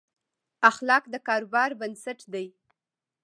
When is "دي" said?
2.33-2.47